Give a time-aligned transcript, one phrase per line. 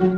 [0.00, 0.08] Hello，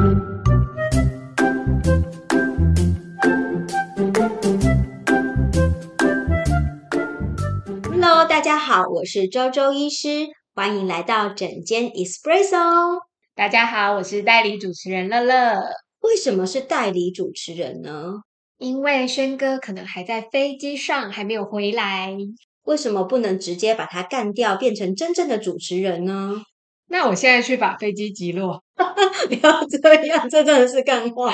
[8.28, 13.00] 大家好，我是周周医师，欢迎来到整间 Espresso。
[13.34, 15.60] 大家好，我是代理主持人乐乐。
[16.02, 18.20] 为什么是代理主持人呢？
[18.58, 22.16] 因为轩哥可能还在飞机上，还没有回来。
[22.62, 26.40] 为什么不能直接把他干掉，变成真正的主持人呢？
[26.86, 28.61] 那我现在去把飞机击落。
[29.28, 31.32] 不要这样，这真的是干话。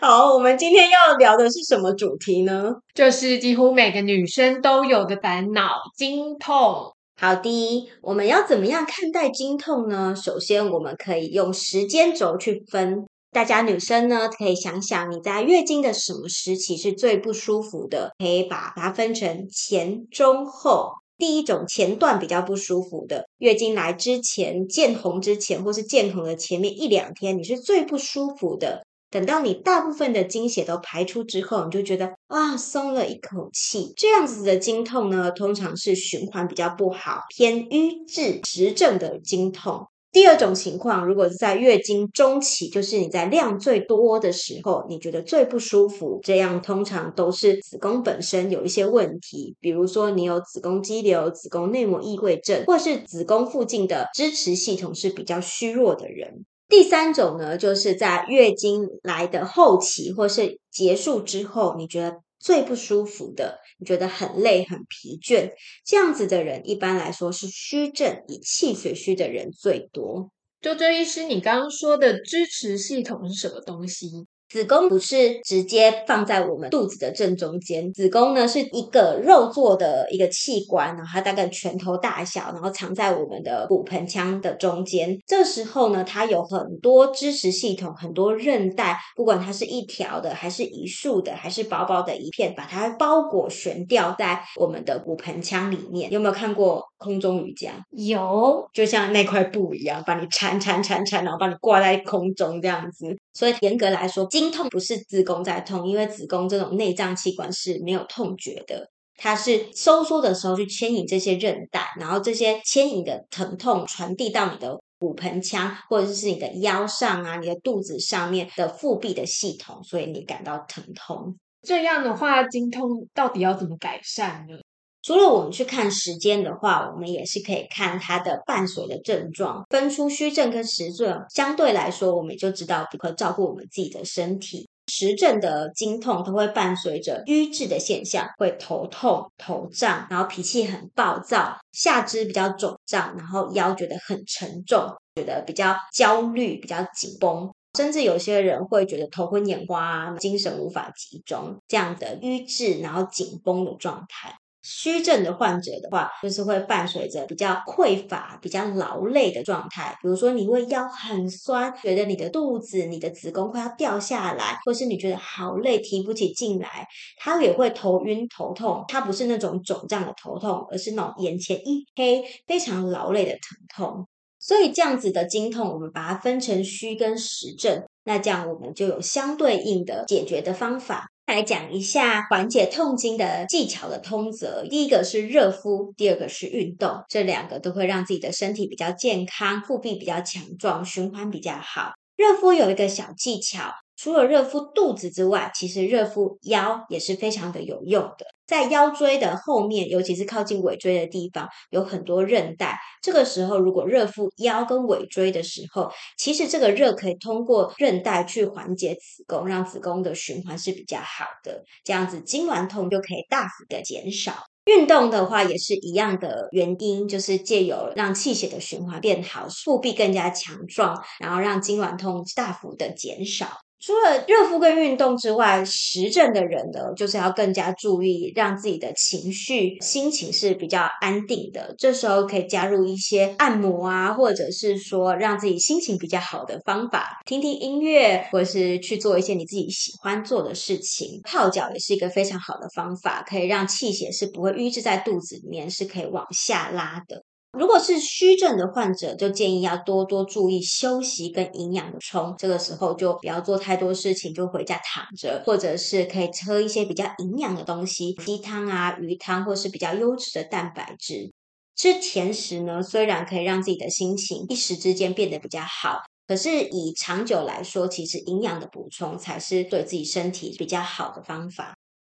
[0.00, 2.72] 好，我们今天要聊的是什么主题呢？
[2.94, 6.92] 就是几乎每个女生都有的烦恼——经痛。
[7.20, 10.14] 好的，我们要怎么样看待经痛呢？
[10.16, 13.04] 首先，我们可以用时间轴去分。
[13.30, 20.92] 大家女生呢，可以想想你在月经的什么时期是最不舒服的，可以把它分成前、中、后。
[21.22, 28.84] 第一种前段比较不舒服的，月经来之前、见红之前，或是见红的前面一两天，你是最不舒服的。
[29.08, 33.92] 等到你大部分的经血都排出之后，你就觉得啊，松了一口气。
[33.96, 39.86] 这样子的经痛呢，通常是循环比较不好、偏瘀滞实症的经痛。
[40.12, 56.44] 第二种情况，如果是在月经中期，就是你在量最多的时候，你觉得最不舒服，这样通常都是子宫本身有一些问题，比如说你有子宫肌瘤、子宫内膜异位症，或是子宫附近的支持系统是比较虚弱的人。
[56.68, 65.52] 第三种呢，就是在月经来的后期或是结束之后，你觉得最不舒服的，你觉得很累、很疲倦，
[65.86, 70.32] 这样子的人一般来说是虚症，以气血虚的人最多。
[70.60, 74.08] 周周医师，你刚刚说的支持系统是什么东西？
[74.52, 85.18] 子宫不是直接放在我们肚子的正中间，子宫呢是一个肉做的一个器官，然后它大概拳头大小，然后藏在我们的骨盆腔的中间。
[85.26, 96.12] 这时候呢，它有很多支持系统，很多韧带，不管它是一条的，还是一束的，还是薄薄的一片，把它包裹悬吊在我们的骨盆腔里面。
[96.12, 97.70] 有没有看过空中瑜伽？
[97.92, 103.16] 有，就像那块布一样，把你缠缠缠缠，然后把你挂在空中这样子。
[103.32, 121.38] 所以严格来说，经痛不是子宫在痛，因为子宫这种内脏器官是没有痛觉的，它是收缩的时候去牵引这些韧带，然后这些牵引的疼痛传递到你的骨盆腔，或者是你的腰上啊、你的肚子上面的腹壁的系统，所以你感到疼痛。
[121.62, 124.58] 这样的话，经痛到底要怎么改善呢？
[125.02, 131.24] 除了我们去看时间的话，我们也是可以看它的伴随的症状，分出虚症跟实症。
[131.34, 134.68] 相对来说，我们就知道如何照顾我们自己的身体。
[134.88, 144.84] 实症的经痛都会伴随着瘀滞的现象，会头痛、头胀，然后脾气很暴躁，下肢比较肿胀，然后腰觉得很沉重，
[145.14, 147.48] 觉得比较焦虑、比较紧绷，
[147.78, 154.34] 甚至有些人会觉得头昏眼花、精神无法集中，这样的瘀滞然后紧绷的状态。
[154.62, 159.96] 虚症的患者的话，就是会伴随着比较匮乏、比较劳累的状态。
[160.00, 166.86] 比如说，你会腰很酸，觉得你的肚子、你的子宫快要掉下来，或是你觉得好累，提不起劲来。
[167.18, 174.06] 他也会头晕、头痛，他不是那种肿胀的头痛，而是那种眼前一黑、非常劳累的疼痛。
[174.38, 181.11] 所以这样子的经痛，我们把它分成虚跟实症，那这样我们就有相对应的解决的方法。
[181.26, 184.66] 来讲一下缓解痛经的技巧的通则。
[184.68, 191.92] 第一个是热敷，第二个是运动，这两个都会让自己的身体比较健康，腹壁比较强壮，循环比较好。
[192.16, 193.72] 热敷有一个小技巧。
[194.02, 198.26] 除了热敷肚子之外，其实热敷腰也是非常的有用的。
[198.48, 202.76] 在腰椎的后面，尤其是靠近尾椎的地方，有很多韧带。
[203.00, 211.62] 这个时候，如果热敷腰跟尾椎的时候，其实这个热可以通过韧带去缓解子宫，让子宫的循环是比较好的。
[211.84, 214.32] 这样子经挛痛就可以大幅的减少。
[214.64, 223.61] 运动的话也是一样的原因，就是借由让气血的循环变好，腹壁更加强壮，然后让经挛痛大幅的减少。
[223.82, 231.74] 除了热敷跟运动之外，实症的人呢，就是要更加注意，让自己的情绪、心情是比较安定的。
[231.76, 241.20] 这时候可以加入一些按摩啊，或者是说让自己心情比较好的方法，听听音乐，或者是去做一些你自己喜欢做的事情。
[241.24, 247.24] 泡脚也是一个非常好的方法，可以让气血是不会淤滞在肚子里面，是可以往下拉的。
[247.58, 252.34] 如果是虚症的患者，就建议要多多注意休息跟营养的充。
[252.38, 261.30] 这个时候就不要做太多事情，就回家躺着，或者是可以喝一些比较营养的东西，鸡汤啊、鱼汤，或是比较优质的蛋白质。
[261.76, 266.00] 吃甜食呢，虽然可以让自己的心情一时之间变得比较好。
[266.26, 271.74] 可是以长久来说，其实营养的补充才是对自己身体比较好的方法。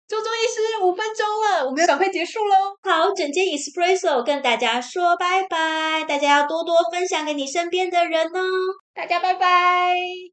[0.08, 2.54] 周中医师五分钟了，我们要赶快结束喽。
[2.82, 8.40] 好，整间 Espresso 跟大家说拜拜，大家要多多分享给你身边的人哦。
[8.94, 9.94] 大家拜拜。